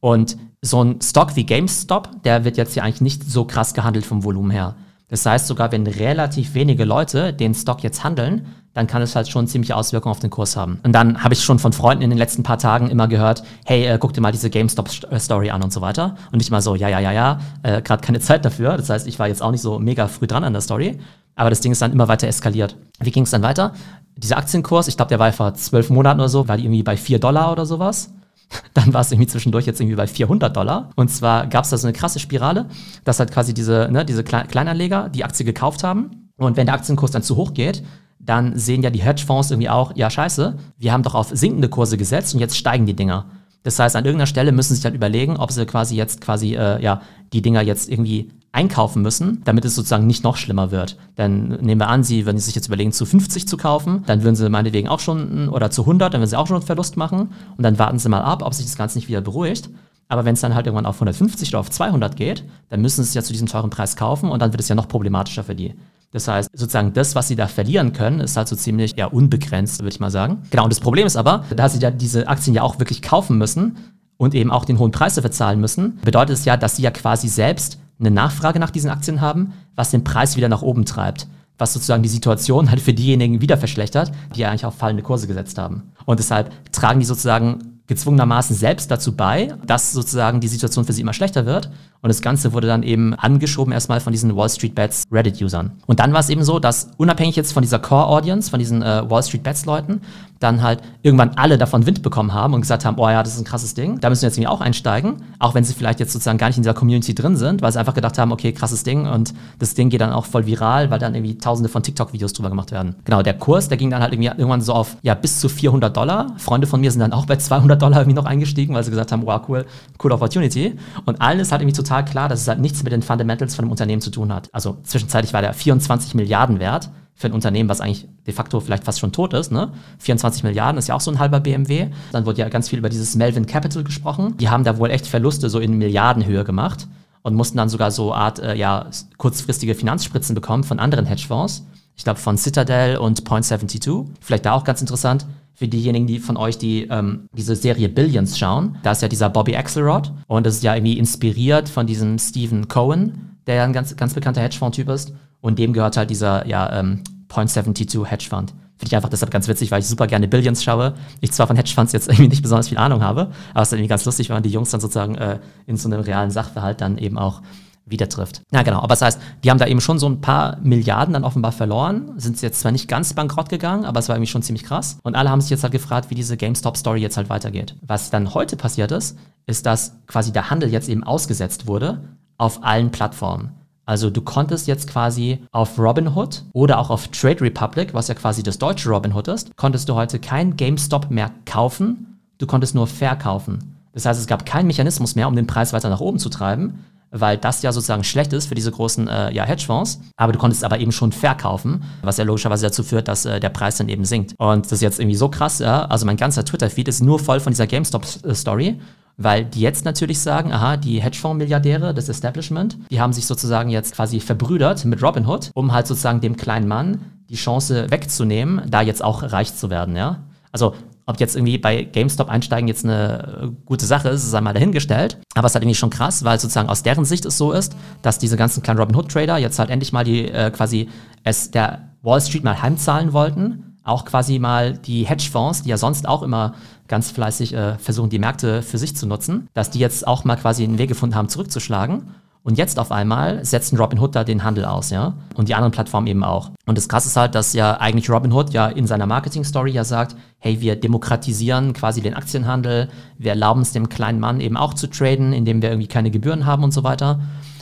Und 0.00 0.36
so 0.62 0.82
ein 0.82 1.00
Stock 1.00 1.36
wie 1.36 1.44
GameStop, 1.44 2.22
der 2.24 2.44
wird 2.44 2.56
jetzt 2.56 2.74
ja 2.74 2.82
eigentlich 2.82 3.00
nicht 3.00 3.30
so 3.30 3.44
krass 3.44 3.74
gehandelt 3.74 4.06
vom 4.06 4.24
Volumen 4.24 4.50
her. 4.50 4.74
Das 5.10 5.26
heißt, 5.26 5.46
sogar 5.46 5.72
wenn 5.72 5.86
relativ 5.86 6.54
wenige 6.54 6.84
Leute 6.84 7.32
den 7.32 7.54
Stock 7.54 7.82
jetzt 7.82 8.04
handeln, 8.04 8.46
dann 8.72 8.86
kann 8.86 9.02
es 9.02 9.16
halt 9.16 9.28
schon 9.28 9.48
ziemliche 9.48 9.76
Auswirkungen 9.76 10.12
auf 10.12 10.20
den 10.20 10.30
Kurs 10.30 10.56
haben. 10.56 10.78
Und 10.84 10.92
dann 10.92 11.24
habe 11.24 11.34
ich 11.34 11.42
schon 11.42 11.58
von 11.58 11.72
Freunden 11.72 12.04
in 12.04 12.10
den 12.10 12.18
letzten 12.18 12.44
paar 12.44 12.58
Tagen 12.58 12.88
immer 12.88 13.08
gehört, 13.08 13.42
hey, 13.64 13.84
äh, 13.84 13.98
guck 13.98 14.12
dir 14.12 14.20
mal 14.20 14.30
diese 14.30 14.48
GameStop-Story 14.48 15.50
an 15.50 15.62
und 15.62 15.72
so 15.72 15.80
weiter. 15.80 16.14
Und 16.30 16.40
ich 16.40 16.52
mal 16.52 16.62
so, 16.62 16.76
ja, 16.76 16.88
ja, 16.88 17.00
ja, 17.00 17.10
ja, 17.10 17.40
äh, 17.64 17.82
gerade 17.82 18.02
keine 18.02 18.20
Zeit 18.20 18.44
dafür. 18.44 18.76
Das 18.76 18.88
heißt, 18.88 19.08
ich 19.08 19.18
war 19.18 19.26
jetzt 19.26 19.42
auch 19.42 19.50
nicht 19.50 19.62
so 19.62 19.80
mega 19.80 20.06
früh 20.06 20.28
dran 20.28 20.44
an 20.44 20.52
der 20.52 20.62
Story. 20.62 20.98
Aber 21.34 21.50
das 21.50 21.60
Ding 21.60 21.72
ist 21.72 21.82
dann 21.82 21.92
immer 21.92 22.06
weiter 22.06 22.28
eskaliert. 22.28 22.76
Wie 23.00 23.10
ging 23.10 23.24
es 23.24 23.30
dann 23.30 23.42
weiter? 23.42 23.72
Dieser 24.16 24.36
Aktienkurs, 24.36 24.86
ich 24.86 24.96
glaube, 24.96 25.08
der 25.08 25.18
war 25.18 25.32
vor 25.32 25.54
zwölf 25.54 25.90
Monaten 25.90 26.20
oder 26.20 26.28
so, 26.28 26.46
war 26.46 26.56
die 26.56 26.64
irgendwie 26.64 26.82
bei 26.82 26.96
vier 26.96 27.18
Dollar 27.18 27.50
oder 27.50 27.66
sowas. 27.66 28.12
Dann 28.74 28.92
war 28.92 29.00
es 29.00 29.12
irgendwie 29.12 29.28
zwischendurch 29.28 29.66
jetzt 29.66 29.80
irgendwie 29.80 29.96
bei 29.96 30.06
400 30.06 30.56
Dollar. 30.56 30.90
Und 30.96 31.08
zwar 31.08 31.46
gab 31.46 31.64
es 31.64 31.70
da 31.70 31.78
so 31.78 31.86
eine 31.86 31.96
krasse 31.96 32.18
Spirale, 32.18 32.66
dass 33.04 33.18
halt 33.18 33.30
quasi 33.32 33.54
diese, 33.54 33.88
ne, 33.90 34.04
diese 34.04 34.24
Kleinanleger 34.24 35.08
die 35.08 35.24
Aktie 35.24 35.44
gekauft 35.44 35.84
haben. 35.84 36.30
Und 36.36 36.56
wenn 36.56 36.66
der 36.66 36.74
Aktienkurs 36.74 37.10
dann 37.10 37.22
zu 37.22 37.36
hoch 37.36 37.54
geht, 37.54 37.82
dann 38.18 38.58
sehen 38.58 38.82
ja 38.82 38.90
die 38.90 39.02
Hedgefonds 39.02 39.50
irgendwie 39.50 39.70
auch, 39.70 39.96
ja 39.96 40.10
scheiße, 40.10 40.56
wir 40.78 40.92
haben 40.92 41.02
doch 41.02 41.14
auf 41.14 41.30
sinkende 41.32 41.68
Kurse 41.68 41.96
gesetzt 41.96 42.34
und 42.34 42.40
jetzt 42.40 42.56
steigen 42.56 42.86
die 42.86 42.94
Dinger. 42.94 43.26
Das 43.62 43.78
heißt, 43.78 43.96
an 43.96 44.04
irgendeiner 44.04 44.26
Stelle 44.26 44.52
müssen 44.52 44.70
sie 44.70 44.74
sich 44.76 44.82
dann 44.82 44.94
überlegen, 44.94 45.36
ob 45.36 45.52
sie 45.52 45.66
quasi 45.66 45.96
jetzt 45.96 46.20
quasi, 46.20 46.54
äh, 46.54 46.82
ja, 46.82 47.02
die 47.32 47.42
Dinger 47.42 47.62
jetzt 47.62 47.90
irgendwie 47.90 48.30
einkaufen 48.52 49.02
müssen, 49.02 49.42
damit 49.44 49.64
es 49.64 49.74
sozusagen 49.74 50.06
nicht 50.06 50.24
noch 50.24 50.36
schlimmer 50.36 50.70
wird. 50.70 50.96
Dann 51.14 51.48
nehmen 51.60 51.80
wir 51.80 51.88
an, 51.88 52.02
sie, 52.02 52.24
sie 52.24 52.38
sich 52.38 52.54
jetzt 52.54 52.66
überlegen, 52.66 52.92
zu 52.92 53.06
50 53.06 53.46
zu 53.46 53.56
kaufen, 53.56 54.02
dann 54.06 54.22
würden 54.22 54.34
sie 54.34 54.48
meinetwegen 54.50 54.88
auch 54.88 55.00
schon, 55.00 55.48
oder 55.48 55.70
zu 55.70 55.82
100, 55.82 56.12
dann 56.12 56.20
würden 56.20 56.30
sie 56.30 56.38
auch 56.38 56.46
schon 56.46 56.56
einen 56.56 56.66
Verlust 56.66 56.96
machen 56.96 57.32
und 57.56 57.62
dann 57.62 57.78
warten 57.78 57.98
sie 57.98 58.08
mal 58.08 58.22
ab, 58.22 58.42
ob 58.42 58.54
sich 58.54 58.66
das 58.66 58.76
Ganze 58.76 58.98
nicht 58.98 59.08
wieder 59.08 59.20
beruhigt. 59.20 59.70
Aber 60.08 60.24
wenn 60.24 60.34
es 60.34 60.40
dann 60.40 60.56
halt 60.56 60.66
irgendwann 60.66 60.86
auf 60.86 60.96
150 60.96 61.50
oder 61.50 61.60
auf 61.60 61.70
200 61.70 62.16
geht, 62.16 62.44
dann 62.68 62.80
müssen 62.80 63.04
sie 63.04 63.08
es 63.08 63.14
ja 63.14 63.22
zu 63.22 63.32
diesem 63.32 63.46
teuren 63.46 63.70
Preis 63.70 63.94
kaufen 63.94 64.28
und 64.28 64.42
dann 64.42 64.52
wird 64.52 64.60
es 64.60 64.68
ja 64.68 64.74
noch 64.74 64.88
problematischer 64.88 65.44
für 65.44 65.54
die. 65.54 65.74
Das 66.10 66.26
heißt, 66.26 66.50
sozusagen 66.52 66.92
das, 66.92 67.14
was 67.14 67.28
sie 67.28 67.36
da 67.36 67.46
verlieren 67.46 67.92
können, 67.92 68.18
ist 68.18 68.36
halt 68.36 68.48
so 68.48 68.56
ziemlich 68.56 68.96
ja, 68.96 69.06
unbegrenzt, 69.06 69.78
würde 69.78 69.90
ich 69.90 70.00
mal 70.00 70.10
sagen. 70.10 70.42
Genau, 70.50 70.64
und 70.64 70.72
das 70.72 70.80
Problem 70.80 71.06
ist 71.06 71.14
aber, 71.14 71.44
da 71.54 71.68
sie 71.68 71.78
ja 71.78 71.92
diese 71.92 72.26
Aktien 72.26 72.54
ja 72.54 72.62
auch 72.62 72.80
wirklich 72.80 73.02
kaufen 73.02 73.38
müssen 73.38 73.76
und 74.16 74.34
eben 74.34 74.50
auch 74.50 74.64
den 74.64 74.80
hohen 74.80 74.90
Preis 74.90 75.14
dafür 75.14 75.30
zahlen 75.30 75.60
müssen, 75.60 76.00
bedeutet 76.02 76.36
es 76.36 76.44
ja, 76.44 76.56
dass 76.56 76.74
sie 76.74 76.82
ja 76.82 76.90
quasi 76.90 77.28
selbst 77.28 77.78
eine 78.00 78.10
Nachfrage 78.10 78.58
nach 78.58 78.70
diesen 78.70 78.90
Aktien 78.90 79.20
haben, 79.20 79.52
was 79.76 79.90
den 79.90 80.04
Preis 80.04 80.36
wieder 80.36 80.48
nach 80.48 80.62
oben 80.62 80.84
treibt. 80.84 81.28
Was 81.58 81.74
sozusagen 81.74 82.02
die 82.02 82.08
Situation 82.08 82.70
halt 82.70 82.80
für 82.80 82.94
diejenigen 82.94 83.42
wieder 83.42 83.58
verschlechtert, 83.58 84.10
die 84.34 84.40
ja 84.40 84.48
eigentlich 84.48 84.64
auf 84.64 84.76
fallende 84.76 85.02
Kurse 85.02 85.26
gesetzt 85.26 85.58
haben. 85.58 85.92
Und 86.06 86.18
deshalb 86.18 86.50
tragen 86.72 87.00
die 87.00 87.06
sozusagen 87.06 87.80
gezwungenermaßen 87.90 88.54
selbst 88.54 88.88
dazu 88.90 89.16
bei, 89.16 89.52
dass 89.66 89.92
sozusagen 89.92 90.40
die 90.40 90.46
Situation 90.46 90.84
für 90.84 90.92
sie 90.92 91.00
immer 91.00 91.12
schlechter 91.12 91.44
wird. 91.44 91.70
Und 92.02 92.08
das 92.08 92.22
Ganze 92.22 92.52
wurde 92.52 92.68
dann 92.68 92.84
eben 92.84 93.14
angeschoben 93.14 93.72
erstmal 93.72 94.00
von 94.00 94.12
diesen 94.12 94.36
Wall 94.36 94.48
Street 94.48 94.76
Bets 94.76 95.02
Reddit-Usern. 95.10 95.72
Und 95.86 95.98
dann 95.98 96.12
war 96.12 96.20
es 96.20 96.30
eben 96.30 96.44
so, 96.44 96.60
dass 96.60 96.92
unabhängig 96.98 97.34
jetzt 97.34 97.52
von 97.52 97.62
dieser 97.62 97.80
Core-Audience, 97.80 98.48
von 98.48 98.60
diesen 98.60 98.80
äh, 98.82 99.10
Wall 99.10 99.24
Street 99.24 99.42
Bets-Leuten, 99.42 100.02
dann 100.40 100.62
halt 100.62 100.82
irgendwann 101.02 101.32
alle 101.36 101.58
davon 101.58 101.86
Wind 101.86 102.02
bekommen 102.02 102.34
haben 102.34 102.54
und 102.54 102.62
gesagt 102.62 102.84
haben, 102.84 102.98
oh 102.98 103.08
ja, 103.08 103.22
das 103.22 103.34
ist 103.34 103.40
ein 103.40 103.44
krasses 103.44 103.74
Ding, 103.74 104.00
da 104.00 104.08
müssen 104.08 104.22
wir 104.22 104.28
jetzt 104.28 104.38
irgendwie 104.38 104.48
auch 104.48 104.60
einsteigen, 104.60 105.16
auch 105.38 105.54
wenn 105.54 105.64
sie 105.64 105.74
vielleicht 105.74 106.00
jetzt 106.00 106.12
sozusagen 106.12 106.38
gar 106.38 106.48
nicht 106.48 106.56
in 106.56 106.62
dieser 106.62 106.74
Community 106.74 107.14
drin 107.14 107.36
sind, 107.36 107.62
weil 107.62 107.70
sie 107.70 107.78
einfach 107.78 107.94
gedacht 107.94 108.18
haben, 108.18 108.32
okay, 108.32 108.52
krasses 108.52 108.82
Ding 108.82 109.06
und 109.06 109.34
das 109.58 109.74
Ding 109.74 109.90
geht 109.90 110.00
dann 110.00 110.12
auch 110.12 110.24
voll 110.24 110.46
viral, 110.46 110.90
weil 110.90 110.98
dann 110.98 111.14
irgendwie 111.14 111.36
tausende 111.36 111.68
von 111.68 111.82
TikTok-Videos 111.82 112.32
drüber 112.32 112.48
gemacht 112.48 112.72
werden. 112.72 112.96
Genau, 113.04 113.22
der 113.22 113.34
Kurs, 113.34 113.68
der 113.68 113.76
ging 113.76 113.90
dann 113.90 114.02
halt 114.02 114.12
irgendwie 114.12 114.28
irgendwann 114.28 114.62
so 114.62 114.72
auf, 114.72 114.96
ja, 115.02 115.14
bis 115.14 115.40
zu 115.40 115.48
400 115.48 115.94
Dollar. 115.94 116.34
Freunde 116.38 116.66
von 116.66 116.80
mir 116.80 116.90
sind 116.90 117.00
dann 117.00 117.12
auch 117.12 117.26
bei 117.26 117.36
200 117.36 117.80
Dollar 117.80 117.98
irgendwie 118.00 118.16
noch 118.16 118.24
eingestiegen, 118.24 118.74
weil 118.74 118.82
sie 118.82 118.90
gesagt 118.90 119.12
haben, 119.12 119.26
wow, 119.26 119.42
cool, 119.48 119.66
cool 120.02 120.12
Opportunity. 120.12 120.76
Und 121.04 121.20
allen 121.20 121.38
ist 121.38 121.52
halt 121.52 121.60
irgendwie 121.60 121.76
total 121.76 122.04
klar, 122.04 122.28
dass 122.30 122.40
es 122.40 122.48
halt 122.48 122.60
nichts 122.60 122.82
mit 122.82 122.92
den 122.92 123.02
Fundamentals 123.02 123.54
von 123.54 123.66
dem 123.66 123.70
Unternehmen 123.70 124.00
zu 124.00 124.10
tun 124.10 124.32
hat. 124.32 124.48
Also 124.52 124.78
zwischenzeitlich 124.84 125.34
war 125.34 125.42
der 125.42 125.52
24 125.52 126.14
Milliarden 126.14 126.60
wert 126.60 126.90
für 127.14 127.26
ein 127.26 127.32
Unternehmen, 127.32 127.68
was 127.68 127.80
eigentlich 127.80 128.08
de 128.26 128.32
facto 128.32 128.60
vielleicht 128.60 128.84
fast 128.84 128.98
schon 128.98 129.12
tot 129.12 129.34
ist. 129.34 129.52
Ne? 129.52 129.72
24 129.98 130.42
Milliarden 130.42 130.78
ist 130.78 130.88
ja 130.88 130.94
auch 130.94 131.00
so 131.00 131.10
ein 131.10 131.18
halber 131.18 131.40
BMW. 131.40 131.88
Dann 132.12 132.24
wurde 132.24 132.38
ja 132.38 132.48
ganz 132.48 132.68
viel 132.68 132.78
über 132.78 132.88
dieses 132.88 133.14
Melvin 133.14 133.46
Capital 133.46 133.84
gesprochen. 133.84 134.36
Die 134.38 134.48
haben 134.48 134.64
da 134.64 134.78
wohl 134.78 134.90
echt 134.90 135.06
Verluste 135.06 135.50
so 135.50 135.60
in 135.60 135.76
Milliardenhöhe 135.76 136.44
gemacht 136.44 136.88
und 137.22 137.34
mussten 137.34 137.58
dann 137.58 137.68
sogar 137.68 137.90
so 137.90 138.14
Art 138.14 138.38
äh, 138.38 138.54
ja, 138.54 138.86
kurzfristige 139.18 139.74
Finanzspritzen 139.74 140.34
bekommen 140.34 140.64
von 140.64 140.78
anderen 140.78 141.06
Hedgefonds. 141.06 141.66
Ich 141.96 142.04
glaube 142.04 142.18
von 142.18 142.38
Citadel 142.38 142.96
und 142.96 143.22
Point72. 143.28 144.06
Vielleicht 144.20 144.46
da 144.46 144.52
auch 144.52 144.64
ganz 144.64 144.80
interessant 144.80 145.26
für 145.52 145.68
diejenigen, 145.68 146.06
die 146.06 146.18
von 146.18 146.38
euch, 146.38 146.56
die 146.56 146.84
ähm, 146.84 147.28
diese 147.36 147.54
Serie 147.54 147.90
Billions 147.90 148.38
schauen. 148.38 148.78
Da 148.82 148.92
ist 148.92 149.02
ja 149.02 149.08
dieser 149.08 149.28
Bobby 149.28 149.54
Axelrod 149.56 150.10
und 150.26 150.46
das 150.46 150.54
ist 150.54 150.62
ja 150.62 150.74
irgendwie 150.74 150.96
inspiriert 150.96 151.68
von 151.68 151.86
diesem 151.86 152.18
Stephen 152.18 152.68
Cohen, 152.68 153.36
der 153.46 153.56
ja 153.56 153.64
ein 153.64 153.74
ganz, 153.74 153.94
ganz 153.96 154.14
bekannter 154.14 154.40
Hedgefonds-Typ 154.40 154.88
ist. 154.88 155.12
Und 155.40 155.58
dem 155.58 155.72
gehört 155.72 155.96
halt 155.96 156.10
dieser 156.10 156.46
ja, 156.46 156.78
ähm, 156.78 157.02
Point 157.28 157.50
72 157.50 158.10
Hedgefonds. 158.10 158.52
Finde 158.76 158.88
ich 158.92 158.96
einfach 158.96 159.10
deshalb 159.10 159.30
ganz 159.30 159.46
witzig, 159.46 159.70
weil 159.70 159.80
ich 159.80 159.86
super 159.86 160.06
gerne 160.06 160.26
Billions 160.26 160.64
schaue. 160.64 160.94
Ich 161.20 161.32
zwar 161.32 161.46
von 161.46 161.56
Hedgefonds 161.56 161.92
jetzt 161.92 162.08
irgendwie 162.10 162.28
nicht 162.28 162.42
besonders 162.42 162.68
viel 162.68 162.78
Ahnung 162.78 163.02
habe, 163.02 163.30
aber 163.52 163.62
es 163.62 163.68
ist 163.68 163.72
irgendwie 163.74 163.88
ganz 163.88 164.04
lustig, 164.04 164.28
wenn 164.28 164.36
man 164.36 164.42
die 164.42 164.50
Jungs 164.50 164.70
dann 164.70 164.80
sozusagen 164.80 165.16
äh, 165.16 165.38
in 165.66 165.76
so 165.76 165.88
einem 165.88 166.00
realen 166.00 166.30
Sachverhalt 166.30 166.80
dann 166.80 166.96
eben 166.98 167.18
auch 167.18 167.42
wieder 167.90 168.08
trifft. 168.08 168.42
Ja, 168.52 168.62
genau. 168.62 168.78
Aber 168.78 168.88
das 168.88 169.02
heißt, 169.02 169.20
die 169.44 169.50
haben 169.50 169.58
da 169.58 169.66
eben 169.66 169.80
schon 169.80 169.98
so 169.98 170.08
ein 170.08 170.20
paar 170.20 170.58
Milliarden 170.62 171.12
dann 171.12 171.24
offenbar 171.24 171.52
verloren, 171.52 172.12
sind 172.16 172.40
jetzt 172.40 172.60
zwar 172.60 172.72
nicht 172.72 172.88
ganz 172.88 173.12
bankrott 173.14 173.48
gegangen, 173.48 173.84
aber 173.84 174.00
es 174.00 174.08
war 174.08 174.16
irgendwie 174.16 174.30
schon 174.30 174.42
ziemlich 174.42 174.64
krass. 174.64 174.98
Und 175.02 175.16
alle 175.16 175.30
haben 175.30 175.40
sich 175.40 175.50
jetzt 175.50 175.62
halt 175.62 175.72
gefragt, 175.72 176.10
wie 176.10 176.14
diese 176.14 176.36
GameStop-Story 176.36 177.00
jetzt 177.00 177.16
halt 177.16 177.28
weitergeht. 177.28 177.76
Was 177.82 178.10
dann 178.10 178.32
heute 178.32 178.56
passiert 178.56 178.92
ist, 178.92 179.18
ist, 179.46 179.66
dass 179.66 179.94
quasi 180.06 180.32
der 180.32 180.50
Handel 180.50 180.70
jetzt 180.70 180.88
eben 180.88 181.04
ausgesetzt 181.04 181.66
wurde 181.66 182.00
auf 182.38 182.64
allen 182.64 182.90
Plattformen. 182.90 183.59
Also 183.90 184.08
du 184.08 184.20
konntest 184.20 184.68
jetzt 184.68 184.88
quasi 184.88 185.40
auf 185.50 185.76
Robinhood 185.76 186.44
oder 186.52 186.78
auch 186.78 186.90
auf 186.90 187.08
Trade 187.08 187.40
Republic, 187.40 187.92
was 187.92 188.06
ja 188.06 188.14
quasi 188.14 188.40
das 188.40 188.56
deutsche 188.56 188.88
Robinhood 188.88 189.26
ist, 189.26 189.56
konntest 189.56 189.88
du 189.88 189.96
heute 189.96 190.20
kein 190.20 190.56
GameStop 190.56 191.10
mehr 191.10 191.32
kaufen, 191.44 192.20
du 192.38 192.46
konntest 192.46 192.76
nur 192.76 192.86
verkaufen. 192.86 193.80
Das 193.92 194.06
heißt, 194.06 194.20
es 194.20 194.28
gab 194.28 194.46
keinen 194.46 194.68
Mechanismus 194.68 195.16
mehr, 195.16 195.26
um 195.26 195.34
den 195.34 195.48
Preis 195.48 195.72
weiter 195.72 195.90
nach 195.90 195.98
oben 195.98 196.20
zu 196.20 196.28
treiben, 196.28 196.84
weil 197.10 197.36
das 197.36 197.62
ja 197.62 197.72
sozusagen 197.72 198.04
schlecht 198.04 198.32
ist 198.32 198.46
für 198.46 198.54
diese 198.54 198.70
großen 198.70 199.08
äh, 199.08 199.34
ja, 199.34 199.42
Hedgefonds. 199.42 200.00
Aber 200.16 200.32
du 200.32 200.38
konntest 200.38 200.62
aber 200.62 200.78
eben 200.78 200.92
schon 200.92 201.10
verkaufen, 201.10 201.82
was 202.02 202.16
ja 202.16 202.22
logischerweise 202.22 202.66
dazu 202.66 202.84
führt, 202.84 203.08
dass 203.08 203.24
äh, 203.24 203.40
der 203.40 203.48
Preis 203.48 203.78
dann 203.78 203.88
eben 203.88 204.04
sinkt. 204.04 204.36
Und 204.38 204.66
das 204.66 204.70
ist 204.74 204.82
jetzt 204.82 205.00
irgendwie 205.00 205.16
so 205.16 205.28
krass, 205.28 205.58
ja. 205.58 205.86
Also 205.86 206.06
mein 206.06 206.16
ganzer 206.16 206.44
Twitter-Feed 206.44 206.86
ist 206.86 207.02
nur 207.02 207.18
voll 207.18 207.40
von 207.40 207.52
dieser 207.52 207.66
GameStop-Story. 207.66 208.78
Weil 209.22 209.44
die 209.44 209.60
jetzt 209.60 209.84
natürlich 209.84 210.18
sagen, 210.18 210.50
aha, 210.50 210.78
die 210.78 211.02
Hedgefonds-Milliardäre, 211.02 211.92
das 211.92 212.08
Establishment, 212.08 212.78
die 212.90 213.00
haben 213.00 213.12
sich 213.12 213.26
sozusagen 213.26 213.68
jetzt 213.68 213.94
quasi 213.94 214.18
verbrüdert 214.18 214.84
mit 214.86 215.02
Robinhood, 215.02 215.50
um 215.54 215.72
halt 215.72 215.86
sozusagen 215.86 216.22
dem 216.22 216.36
kleinen 216.36 216.66
Mann 216.66 217.00
die 217.28 217.36
Chance 217.36 217.90
wegzunehmen, 217.90 218.62
da 218.68 218.80
jetzt 218.80 219.04
auch 219.04 219.22
reich 219.22 219.54
zu 219.54 219.68
werden, 219.68 219.94
ja. 219.94 220.20
Also 220.52 220.74
ob 221.04 221.20
jetzt 221.20 221.36
irgendwie 221.36 221.58
bei 221.58 221.82
GameStop 221.82 222.30
einsteigen 222.30 222.68
jetzt 222.68 222.84
eine 222.84 223.42
äh, 223.42 223.48
gute 223.66 223.84
Sache 223.84 224.08
ist, 224.08 224.24
ist 224.24 224.34
einmal 224.34 224.54
dahingestellt. 224.54 225.18
Aber 225.34 225.46
es 225.46 225.50
ist 225.50 225.54
halt 225.56 225.64
irgendwie 225.64 225.78
schon 225.78 225.90
krass, 225.90 226.24
weil 226.24 226.38
sozusagen 226.38 226.68
aus 226.68 226.82
deren 226.82 227.04
Sicht 227.04 227.24
es 227.26 227.36
so 227.36 227.52
ist, 227.52 227.76
dass 228.00 228.18
diese 228.18 228.36
ganzen 228.36 228.62
kleinen 228.62 228.78
Robinhood-Trader 228.78 229.36
jetzt 229.36 229.58
halt 229.58 229.70
endlich 229.70 229.92
mal 229.92 230.04
die 230.04 230.28
äh, 230.28 230.50
quasi 230.50 230.88
es 231.24 231.50
der 231.50 231.90
Wall 232.02 232.20
Street 232.20 232.44
mal 232.44 232.62
heimzahlen 232.62 233.12
wollten. 233.12 233.69
Auch 233.82 234.04
quasi 234.04 234.38
mal 234.38 234.74
die 234.74 235.04
Hedgefonds, 235.04 235.62
die 235.62 235.70
ja 235.70 235.76
sonst 235.76 236.06
auch 236.06 236.22
immer 236.22 236.54
ganz 236.88 237.10
fleißig 237.10 237.54
äh, 237.54 237.78
versuchen, 237.78 238.10
die 238.10 238.18
Märkte 238.18 238.62
für 238.62 238.78
sich 238.78 238.96
zu 238.96 239.06
nutzen, 239.06 239.48
dass 239.54 239.70
die 239.70 239.78
jetzt 239.78 240.06
auch 240.06 240.24
mal 240.24 240.36
quasi 240.36 240.64
einen 240.64 240.78
Weg 240.78 240.88
gefunden 240.88 241.14
haben, 241.14 241.28
zurückzuschlagen. 241.28 242.08
Und 242.42 242.56
jetzt 242.56 242.78
auf 242.78 242.90
einmal 242.90 243.44
setzen 243.44 243.76
Robinhood 243.76 244.16
da 244.16 244.24
den 244.24 244.44
Handel 244.44 244.64
aus, 244.64 244.88
ja. 244.88 245.12
Und 245.34 245.48
die 245.48 245.54
anderen 245.54 245.72
Plattformen 245.72 246.06
eben 246.06 246.24
auch. 246.24 246.50
Und 246.64 246.78
das 246.78 246.88
Krasse 246.88 247.08
ist 247.08 247.16
halt, 247.16 247.34
dass 247.34 247.52
ja 247.52 247.78
eigentlich 247.78 248.08
Robinhood 248.08 248.50
ja 248.50 248.66
in 248.66 248.86
seiner 248.86 249.04
Marketing-Story 249.06 249.72
ja 249.72 249.84
sagt, 249.84 250.16
hey, 250.38 250.60
wir 250.60 250.76
demokratisieren 250.76 251.74
quasi 251.74 252.00
den 252.00 252.14
Aktienhandel, 252.14 252.88
wir 253.18 253.32
erlauben 253.32 253.60
es 253.60 253.72
dem 253.72 253.90
kleinen 253.90 254.20
Mann 254.20 254.40
eben 254.40 254.56
auch 254.56 254.72
zu 254.72 254.86
traden, 254.86 255.34
indem 255.34 255.60
wir 255.60 255.68
irgendwie 255.68 255.88
keine 255.88 256.10
Gebühren 256.10 256.46
haben 256.46 256.64
und 256.64 256.72
so 256.72 256.82
weiter. 256.82 257.20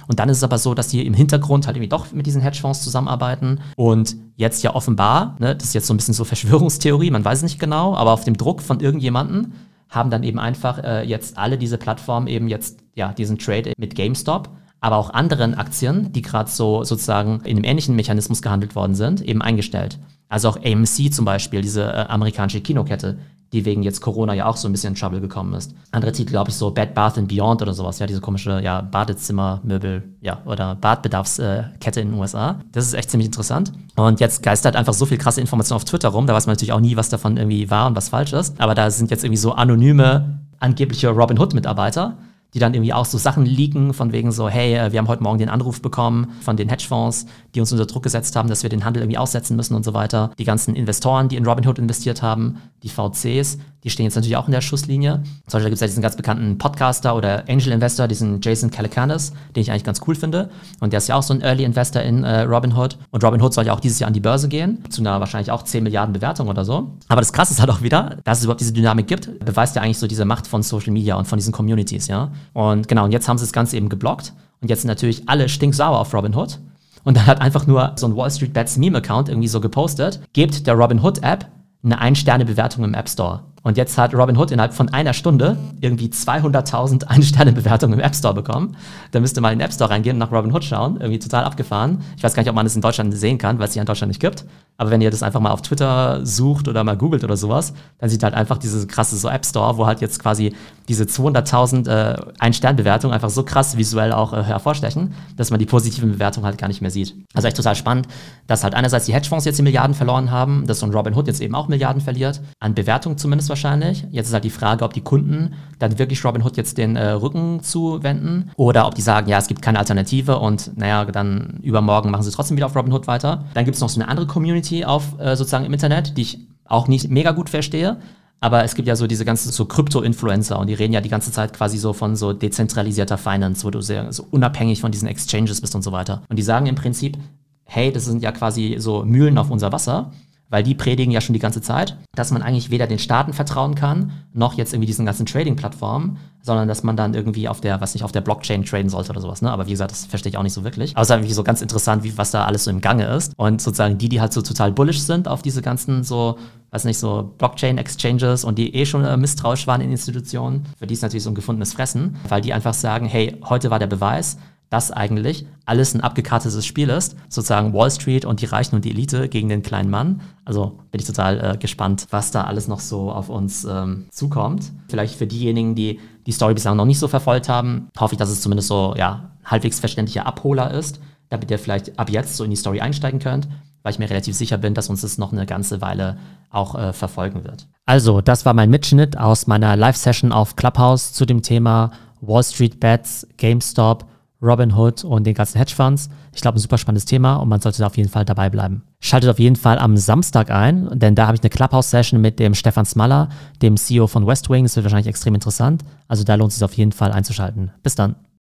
Und 0.08 0.18
dann 0.18 0.28
ist 0.28 0.38
es 0.38 0.42
aber 0.42 0.58
so, 0.58 0.74
dass 0.74 0.88
die 0.88 1.06
im 1.06 1.14
Hintergrund 1.14 1.66
halt 1.66 1.76
irgendwie 1.76 1.90
doch 1.90 2.12
mit 2.12 2.26
diesen 2.26 2.42
Hedgefonds 2.42 2.82
zusammenarbeiten 2.82 3.60
und 3.76 4.16
jetzt 4.36 4.62
ja 4.64 4.74
offenbar, 4.74 5.36
ne, 5.38 5.54
das 5.54 5.68
ist 5.68 5.74
jetzt 5.74 5.86
so 5.86 5.94
ein 5.94 5.98
bisschen 5.98 6.14
so 6.14 6.24
Verschwörungstheorie, 6.24 7.10
man 7.10 7.24
weiß 7.24 7.38
es 7.38 7.44
nicht 7.44 7.60
genau, 7.60 7.94
aber 7.94 8.12
auf 8.12 8.24
dem 8.24 8.36
Druck 8.36 8.62
von 8.62 8.80
irgendjemanden 8.80 9.52
haben 9.88 10.10
dann 10.10 10.22
eben 10.22 10.38
einfach 10.38 10.82
äh, 10.82 11.02
jetzt 11.04 11.38
alle 11.38 11.56
diese 11.56 11.78
Plattformen 11.78 12.26
eben 12.26 12.48
jetzt 12.48 12.80
ja 12.94 13.12
diesen 13.12 13.38
Trade 13.38 13.72
mit 13.78 13.94
GameStop 13.94 14.50
aber 14.80 14.96
auch 14.96 15.10
anderen 15.10 15.54
Aktien, 15.54 16.12
die 16.12 16.22
gerade 16.22 16.50
so 16.50 16.84
sozusagen 16.84 17.40
in 17.44 17.56
einem 17.56 17.64
ähnlichen 17.64 17.96
Mechanismus 17.96 18.42
gehandelt 18.42 18.76
worden 18.76 18.94
sind, 18.94 19.20
eben 19.20 19.42
eingestellt. 19.42 19.98
Also 20.28 20.50
auch 20.50 20.56
AMC 20.56 21.12
zum 21.12 21.24
Beispiel, 21.24 21.62
diese 21.62 21.84
äh, 21.84 22.06
amerikanische 22.08 22.60
Kinokette, 22.60 23.18
die 23.52 23.64
wegen 23.64 23.82
jetzt 23.82 24.00
Corona 24.00 24.34
ja 24.34 24.46
auch 24.46 24.56
so 24.56 24.68
ein 24.68 24.72
bisschen 24.72 24.94
in 24.94 25.00
Trouble 25.00 25.20
gekommen 25.20 25.54
ist. 25.54 25.74
Andere 25.90 26.12
Titel, 26.12 26.30
glaube 26.30 26.50
ich, 26.50 26.56
so 26.56 26.70
Bed 26.70 26.94
Bath 26.94 27.16
and 27.16 27.28
Beyond 27.28 27.62
oder 27.62 27.72
sowas, 27.72 27.98
ja, 27.98 28.06
diese 28.06 28.20
komische 28.20 28.60
ja, 28.62 28.82
Badezimmermöbel, 28.82 30.02
ja, 30.20 30.42
oder 30.44 30.74
Badbedarfskette 30.74 32.00
in 32.00 32.10
den 32.10 32.18
USA. 32.18 32.60
Das 32.72 32.86
ist 32.86 32.94
echt 32.94 33.10
ziemlich 33.10 33.26
interessant. 33.26 33.72
Und 33.96 34.20
jetzt 34.20 34.42
geistert 34.42 34.76
einfach 34.76 34.94
so 34.94 35.06
viel 35.06 35.18
krasse 35.18 35.40
Information 35.40 35.76
auf 35.76 35.84
Twitter 35.84 36.10
rum, 36.10 36.26
da 36.26 36.34
weiß 36.34 36.46
man 36.46 36.54
natürlich 36.54 36.72
auch 36.72 36.80
nie, 36.80 36.96
was 36.96 37.08
davon 37.08 37.36
irgendwie 37.36 37.70
wahr 37.70 37.86
und 37.86 37.96
was 37.96 38.10
falsch 38.10 38.32
ist. 38.32 38.60
Aber 38.60 38.74
da 38.74 38.90
sind 38.90 39.10
jetzt 39.10 39.24
irgendwie 39.24 39.38
so 39.38 39.52
anonyme, 39.52 40.40
angebliche 40.60 41.08
Robin 41.08 41.38
Hood-Mitarbeiter, 41.38 42.18
die 42.54 42.58
dann 42.58 42.74
irgendwie 42.74 42.92
auch 42.92 43.04
so 43.04 43.18
Sachen 43.18 43.44
leaken, 43.44 43.92
von 43.92 44.12
wegen 44.12 44.32
so, 44.32 44.48
hey, 44.48 44.74
äh, 44.74 44.92
wir 44.92 44.98
haben 44.98 45.08
heute 45.08 45.22
Morgen 45.22 45.38
den 45.38 45.48
Anruf 45.48 45.82
bekommen 45.82 46.28
von 46.40 46.56
den 46.56 46.68
Hedgefonds, 46.68 47.26
die 47.54 47.60
uns 47.60 47.72
unter 47.72 47.86
Druck 47.86 48.02
gesetzt 48.02 48.36
haben, 48.36 48.48
dass 48.48 48.62
wir 48.62 48.70
den 48.70 48.84
Handel 48.84 49.02
irgendwie 49.02 49.18
aussetzen 49.18 49.56
müssen 49.56 49.74
und 49.74 49.84
so 49.84 49.94
weiter. 49.94 50.30
Die 50.38 50.44
ganzen 50.44 50.74
Investoren, 50.74 51.28
die 51.28 51.36
in 51.36 51.46
Robinhood 51.46 51.78
investiert 51.78 52.22
haben, 52.22 52.58
die 52.82 52.88
VCs, 52.88 53.58
die 53.84 53.90
stehen 53.90 54.04
jetzt 54.04 54.16
natürlich 54.16 54.36
auch 54.36 54.46
in 54.46 54.52
der 54.52 54.60
Schusslinie. 54.60 55.22
Zum 55.46 55.58
Beispiel 55.58 55.70
gibt 55.70 55.74
es 55.74 55.80
ja 55.80 55.86
diesen 55.86 56.02
ganz 56.02 56.16
bekannten 56.16 56.58
Podcaster 56.58 57.14
oder 57.14 57.44
Angel 57.48 57.72
Investor, 57.72 58.08
diesen 58.08 58.40
Jason 58.40 58.70
Calacanis, 58.70 59.32
den 59.54 59.62
ich 59.62 59.70
eigentlich 59.70 59.84
ganz 59.84 60.00
cool 60.06 60.14
finde. 60.14 60.50
Und 60.80 60.92
der 60.92 60.98
ist 60.98 61.08
ja 61.08 61.14
auch 61.14 61.22
so 61.22 61.32
ein 61.32 61.42
Early 61.42 61.64
Investor 61.64 62.02
in 62.02 62.24
äh, 62.24 62.40
Robinhood. 62.42 62.98
Und 63.10 63.22
Robinhood 63.22 63.54
soll 63.54 63.66
ja 63.66 63.72
auch 63.72 63.80
dieses 63.80 63.98
Jahr 64.00 64.08
an 64.08 64.14
die 64.14 64.20
Börse 64.20 64.48
gehen, 64.48 64.82
zu 64.90 65.00
einer 65.00 65.20
wahrscheinlich 65.20 65.50
auch 65.52 65.62
10 65.62 65.84
Milliarden 65.84 66.12
Bewertung 66.12 66.48
oder 66.48 66.64
so. 66.64 66.90
Aber 67.08 67.20
das 67.20 67.32
Krasse 67.32 67.52
ist 67.52 67.60
halt 67.60 67.70
auch 67.70 67.82
wieder, 67.82 68.16
dass 68.24 68.38
es 68.38 68.44
überhaupt 68.44 68.60
diese 68.60 68.72
Dynamik 68.72 69.06
gibt, 69.06 69.38
beweist 69.44 69.76
ja 69.76 69.82
eigentlich 69.82 69.98
so 69.98 70.06
diese 70.06 70.24
Macht 70.24 70.48
von 70.48 70.62
Social 70.62 70.92
Media 70.92 71.14
und 71.14 71.26
von 71.26 71.38
diesen 71.38 71.52
Communities, 71.52 72.08
ja. 72.08 72.32
Und 72.52 72.88
genau, 72.88 73.04
und 73.04 73.12
jetzt 73.12 73.28
haben 73.28 73.38
sie 73.38 73.44
das 73.44 73.52
Ganze 73.52 73.76
eben 73.76 73.88
geblockt. 73.88 74.32
Und 74.60 74.68
jetzt 74.68 74.82
sind 74.82 74.88
natürlich 74.88 75.28
alle 75.28 75.48
stinksauer 75.48 75.98
auf 75.98 76.12
Robinhood. 76.12 76.58
Und 77.04 77.16
dann 77.16 77.26
hat 77.26 77.40
einfach 77.40 77.66
nur 77.66 77.92
so 77.96 78.06
ein 78.06 78.16
Wall 78.16 78.30
Street 78.30 78.52
Bets 78.52 78.76
Meme-Account 78.76 79.28
irgendwie 79.28 79.48
so 79.48 79.60
gepostet, 79.60 80.20
gebt 80.32 80.66
der 80.66 80.74
Robinhood-App 80.74 81.46
eine 81.84 81.98
Ein-Sterne-Bewertung 82.00 82.84
im 82.84 82.94
App 82.94 83.08
Store. 83.08 83.44
Und 83.68 83.76
jetzt 83.76 83.98
hat 83.98 84.14
Robinhood 84.14 84.50
innerhalb 84.50 84.72
von 84.72 84.88
einer 84.94 85.12
Stunde 85.12 85.58
irgendwie 85.82 86.06
200.000 86.06 87.04
Ein-Sterne-Bewertungen 87.04 87.98
im 87.98 88.00
App 88.00 88.16
Store 88.16 88.32
bekommen. 88.32 88.78
Da 89.10 89.20
müsste 89.20 89.42
mal 89.42 89.52
in 89.52 89.58
den 89.58 89.66
App 89.66 89.74
Store 89.74 89.90
reingehen 89.90 90.16
und 90.16 90.20
nach 90.20 90.32
Robinhood 90.32 90.64
schauen. 90.64 90.96
Irgendwie 90.98 91.18
total 91.18 91.44
abgefahren. 91.44 92.02
Ich 92.16 92.22
weiß 92.22 92.32
gar 92.32 92.42
nicht, 92.42 92.48
ob 92.48 92.56
man 92.56 92.64
das 92.64 92.76
in 92.76 92.80
Deutschland 92.80 93.14
sehen 93.14 93.36
kann, 93.36 93.58
weil 93.58 93.68
es 93.68 93.74
hier 93.74 93.82
in 93.82 93.86
Deutschland 93.86 94.08
nicht 94.08 94.22
gibt. 94.22 94.46
Aber 94.78 94.90
wenn 94.90 95.02
ihr 95.02 95.10
das 95.10 95.22
einfach 95.22 95.40
mal 95.40 95.50
auf 95.50 95.60
Twitter 95.60 96.24
sucht 96.24 96.66
oder 96.66 96.82
mal 96.82 96.96
googelt 96.96 97.24
oder 97.24 97.36
sowas, 97.36 97.74
dann 97.98 98.08
sieht 98.08 98.22
halt 98.22 98.32
einfach 98.32 98.56
diese 98.56 98.86
krasse 98.86 99.16
so 99.16 99.28
App 99.28 99.44
Store, 99.44 99.76
wo 99.76 99.86
halt 99.86 100.00
jetzt 100.00 100.18
quasi 100.18 100.54
diese 100.88 101.04
200.000 101.04 101.88
äh, 101.88 102.16
Ein-Stern-Bewertungen 102.38 103.12
einfach 103.12 103.28
so 103.28 103.42
krass 103.42 103.76
visuell 103.76 104.12
auch 104.12 104.32
äh, 104.32 104.42
hervorstechen, 104.44 105.14
dass 105.36 105.50
man 105.50 105.58
die 105.58 105.66
positiven 105.66 106.12
Bewertungen 106.12 106.46
halt 106.46 106.56
gar 106.58 106.68
nicht 106.68 106.80
mehr 106.80 106.92
sieht. 106.92 107.14
Also 107.34 107.48
echt 107.48 107.56
total 107.56 107.74
spannend, 107.74 108.06
dass 108.46 108.62
halt 108.64 108.74
einerseits 108.74 109.06
die 109.06 109.12
Hedgefonds 109.12 109.44
jetzt 109.44 109.58
die 109.58 109.62
Milliarden 109.62 109.94
verloren 109.94 110.30
haben, 110.30 110.66
dass 110.66 110.78
so 110.78 110.86
ein 110.86 110.92
Robinhood 110.92 111.26
jetzt 111.26 111.40
eben 111.40 111.56
auch 111.56 111.68
Milliarden 111.68 112.00
verliert, 112.00 112.40
an 112.60 112.74
Bewertung 112.74 113.18
zumindest 113.18 113.50
wahrscheinlich. 113.58 114.06
Jetzt 114.10 114.28
ist 114.28 114.32
halt 114.32 114.44
die 114.44 114.50
Frage, 114.50 114.84
ob 114.84 114.92
die 114.92 115.00
Kunden 115.00 115.54
dann 115.78 115.98
wirklich 115.98 116.24
Robinhood 116.24 116.56
jetzt 116.56 116.78
den 116.78 116.96
äh, 116.96 117.10
Rücken 117.10 117.60
zuwenden 117.62 118.50
oder 118.56 118.86
ob 118.86 118.94
die 118.94 119.02
sagen, 119.02 119.28
ja, 119.28 119.38
es 119.38 119.48
gibt 119.48 119.62
keine 119.62 119.78
Alternative 119.78 120.38
und 120.38 120.76
naja, 120.76 121.04
dann 121.04 121.58
übermorgen 121.62 122.10
machen 122.10 122.22
sie 122.22 122.30
trotzdem 122.30 122.56
wieder 122.56 122.66
auf 122.66 122.76
Robinhood 122.76 123.06
weiter. 123.06 123.44
Dann 123.54 123.64
gibt 123.64 123.74
es 123.74 123.80
noch 123.80 123.88
so 123.88 124.00
eine 124.00 124.08
andere 124.08 124.26
Community 124.26 124.84
auf 124.84 125.18
äh, 125.18 125.36
sozusagen 125.36 125.64
im 125.64 125.72
Internet, 125.72 126.16
die 126.16 126.22
ich 126.22 126.38
auch 126.64 126.88
nicht 126.88 127.10
mega 127.10 127.32
gut 127.32 127.50
verstehe. 127.50 127.96
Aber 128.40 128.62
es 128.62 128.76
gibt 128.76 128.86
ja 128.86 128.94
so 128.94 129.08
diese 129.08 129.24
ganzen 129.24 129.50
so 129.50 129.64
Krypto-Influencer 129.64 130.58
und 130.60 130.68
die 130.68 130.74
reden 130.74 130.92
ja 130.92 131.00
die 131.00 131.08
ganze 131.08 131.32
Zeit 131.32 131.52
quasi 131.52 131.76
so 131.76 131.92
von 131.92 132.14
so 132.14 132.32
dezentralisierter 132.32 133.18
Finance, 133.18 133.64
wo 133.64 133.70
du 133.70 133.80
sehr 133.80 134.12
so 134.12 134.24
unabhängig 134.30 134.80
von 134.80 134.92
diesen 134.92 135.08
Exchanges 135.08 135.60
bist 135.60 135.74
und 135.74 135.82
so 135.82 135.90
weiter. 135.90 136.22
Und 136.28 136.38
die 136.38 136.44
sagen 136.44 136.66
im 136.66 136.76
Prinzip, 136.76 137.18
hey, 137.64 137.90
das 137.92 138.04
sind 138.04 138.22
ja 138.22 138.30
quasi 138.30 138.76
so 138.78 139.04
Mühlen 139.04 139.38
auf 139.38 139.50
unser 139.50 139.72
Wasser 139.72 140.12
weil 140.50 140.62
die 140.62 140.74
predigen 140.74 141.12
ja 141.12 141.20
schon 141.20 141.34
die 141.34 141.40
ganze 141.40 141.60
Zeit, 141.60 141.96
dass 142.14 142.30
man 142.30 142.42
eigentlich 142.42 142.70
weder 142.70 142.86
den 142.86 142.98
Staaten 142.98 143.32
vertrauen 143.32 143.74
kann, 143.74 144.12
noch 144.32 144.54
jetzt 144.54 144.72
irgendwie 144.72 144.86
diesen 144.86 145.06
ganzen 145.06 145.26
Trading-Plattformen, 145.26 146.18
sondern 146.40 146.68
dass 146.68 146.82
man 146.82 146.96
dann 146.96 147.14
irgendwie 147.14 147.48
auf 147.48 147.60
der, 147.60 147.80
was 147.80 147.94
nicht, 147.94 148.04
auf 148.04 148.12
der 148.12 148.22
Blockchain 148.22 148.64
traden 148.64 148.88
sollte 148.88 149.10
oder 149.10 149.20
sowas, 149.20 149.42
ne? 149.42 149.50
Aber 149.50 149.66
wie 149.66 149.72
gesagt, 149.72 149.90
das 149.90 150.06
verstehe 150.06 150.30
ich 150.30 150.38
auch 150.38 150.42
nicht 150.42 150.54
so 150.54 150.64
wirklich. 150.64 150.96
Aber 150.96 151.02
es 151.02 151.10
ist 151.10 151.14
irgendwie 151.14 151.34
so 151.34 151.44
ganz 151.44 151.60
interessant, 151.60 152.04
wie, 152.04 152.16
was 152.16 152.30
da 152.30 152.44
alles 152.44 152.64
so 152.64 152.70
im 152.70 152.80
Gange 152.80 153.06
ist. 153.06 153.32
Und 153.36 153.60
sozusagen 153.60 153.98
die, 153.98 154.08
die 154.08 154.20
halt 154.20 154.32
so 154.32 154.40
total 154.40 154.72
bullish 154.72 155.00
sind 155.00 155.28
auf 155.28 155.42
diese 155.42 155.60
ganzen 155.60 156.04
so, 156.04 156.38
weiß 156.70 156.84
nicht, 156.84 156.98
so 156.98 157.34
Blockchain-Exchanges 157.38 158.44
und 158.44 158.56
die 158.56 158.74
eh 158.74 158.86
schon 158.86 159.04
äh, 159.04 159.16
misstrauisch 159.16 159.66
waren 159.66 159.80
in 159.80 159.90
Institutionen, 159.90 160.64
für 160.78 160.86
die 160.86 160.94
ist 160.94 161.02
natürlich 161.02 161.24
so 161.24 161.30
ein 161.30 161.34
gefundenes 161.34 161.74
Fressen, 161.74 162.16
weil 162.28 162.40
die 162.40 162.52
einfach 162.52 162.74
sagen, 162.74 163.06
hey, 163.06 163.36
heute 163.44 163.70
war 163.70 163.78
der 163.78 163.86
Beweis, 163.86 164.38
dass 164.70 164.90
eigentlich 164.90 165.46
alles 165.64 165.94
ein 165.94 166.00
abgekartetes 166.00 166.66
Spiel 166.66 166.90
ist, 166.90 167.16
sozusagen 167.28 167.72
Wall 167.72 167.90
Street 167.90 168.24
und 168.24 168.40
die 168.42 168.46
Reichen 168.46 168.74
und 168.76 168.84
die 168.84 168.90
Elite 168.90 169.28
gegen 169.28 169.48
den 169.48 169.62
kleinen 169.62 169.90
Mann. 169.90 170.20
Also 170.44 170.78
bin 170.90 171.00
ich 171.00 171.06
total 171.06 171.54
äh, 171.54 171.56
gespannt, 171.56 172.06
was 172.10 172.30
da 172.30 172.44
alles 172.44 172.68
noch 172.68 172.80
so 172.80 173.10
auf 173.10 173.28
uns 173.28 173.64
ähm, 173.64 174.06
zukommt. 174.10 174.72
Vielleicht 174.88 175.14
für 175.14 175.26
diejenigen, 175.26 175.74
die 175.74 176.00
die 176.26 176.32
Story 176.32 176.54
bislang 176.54 176.76
noch 176.76 176.84
nicht 176.84 176.98
so 176.98 177.08
verfolgt 177.08 177.48
haben, 177.48 177.88
hoffe 177.98 178.14
ich, 178.14 178.18
dass 178.18 178.28
es 178.28 178.42
zumindest 178.42 178.68
so 178.68 178.94
ja 178.96 179.30
halbwegs 179.44 179.80
verständlicher 179.80 180.26
Abholer 180.26 180.70
ist, 180.72 181.00
damit 181.30 181.50
ihr 181.50 181.58
vielleicht 181.58 181.98
ab 181.98 182.10
jetzt 182.10 182.36
so 182.36 182.44
in 182.44 182.50
die 182.50 182.56
Story 182.56 182.80
einsteigen 182.80 183.20
könnt, 183.20 183.48
weil 183.82 183.92
ich 183.92 183.98
mir 183.98 184.10
relativ 184.10 184.36
sicher 184.36 184.58
bin, 184.58 184.74
dass 184.74 184.90
uns 184.90 185.00
das 185.00 185.16
noch 185.16 185.32
eine 185.32 185.46
ganze 185.46 185.80
Weile 185.80 186.18
auch 186.50 186.74
äh, 186.74 186.92
verfolgen 186.92 187.44
wird. 187.44 187.66
Also, 187.86 188.20
das 188.20 188.44
war 188.44 188.52
mein 188.52 188.68
Mitschnitt 188.68 189.16
aus 189.16 189.46
meiner 189.46 189.76
Live-Session 189.76 190.32
auf 190.32 190.56
Clubhouse 190.56 191.14
zu 191.14 191.24
dem 191.24 191.40
Thema 191.40 191.92
Wall 192.20 192.44
Street 192.44 192.80
Bets, 192.80 193.26
GameStop 193.38 194.04
Robinhood 194.40 195.04
und 195.04 195.24
den 195.26 195.34
ganzen 195.34 195.58
Hedgefonds. 195.58 196.08
Ich 196.34 196.40
glaube, 196.40 196.58
ein 196.58 196.60
super 196.60 196.78
spannendes 196.78 197.04
Thema 197.04 197.36
und 197.36 197.48
man 197.48 197.60
sollte 197.60 197.78
da 197.78 197.86
auf 197.86 197.96
jeden 197.96 198.08
Fall 198.08 198.24
dabei 198.24 198.50
bleiben. 198.50 198.82
Schaltet 199.00 199.30
auf 199.30 199.38
jeden 199.38 199.56
Fall 199.56 199.78
am 199.78 199.96
Samstag 199.96 200.50
ein, 200.50 200.88
denn 200.98 201.14
da 201.14 201.26
habe 201.26 201.36
ich 201.36 201.42
eine 201.42 201.50
Clubhouse-Session 201.50 202.20
mit 202.20 202.38
dem 202.38 202.54
Stefan 202.54 202.86
Smaller, 202.86 203.28
dem 203.62 203.76
CEO 203.76 204.06
von 204.06 204.26
Westwing. 204.26 204.64
Das 204.64 204.76
wird 204.76 204.84
wahrscheinlich 204.84 205.08
extrem 205.08 205.34
interessant. 205.34 205.84
Also 206.06 206.24
da 206.24 206.34
lohnt 206.36 206.52
es 206.52 206.58
sich 206.58 206.64
auf 206.64 206.74
jeden 206.74 206.92
Fall 206.92 207.12
einzuschalten. 207.12 207.72
Bis 207.82 207.94
dann. 207.94 208.16